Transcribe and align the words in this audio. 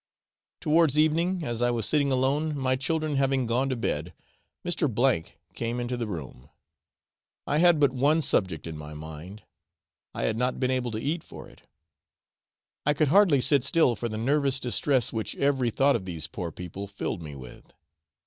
Towards 0.61 0.97
evening, 0.97 1.43
as 1.43 1.61
I 1.61 1.69
was 1.69 1.85
sitting 1.85 2.11
alone, 2.11 2.57
my 2.57 2.75
children 2.75 3.17
having 3.17 3.45
gone 3.45 3.69
to 3.69 3.75
bed, 3.75 4.15
Mr. 4.65 4.89
O 4.89 5.23
came 5.53 5.79
into 5.79 5.95
the 5.95 6.07
room. 6.07 6.49
I 7.45 7.59
had 7.59 7.79
but 7.79 7.91
one 7.91 8.21
subject 8.21 8.65
in 8.65 8.75
my 8.79 8.95
mind; 8.95 9.43
I 10.15 10.23
had 10.23 10.37
not 10.37 10.59
been 10.59 10.71
able 10.71 10.89
to 10.89 10.99
eat 10.99 11.23
for 11.23 11.47
it. 11.47 11.61
I 12.83 12.95
could 12.95 13.09
hardly 13.09 13.41
sit 13.41 13.63
still 13.63 13.95
for 13.95 14.09
the 14.09 14.17
nervous 14.17 14.59
distress 14.59 15.13
which 15.13 15.35
every 15.35 15.69
thought 15.69 15.95
of 15.95 16.05
these 16.05 16.25
poor 16.25 16.51
people 16.51 16.87
filled 16.87 17.21
me 17.21 17.35
with. 17.35 17.71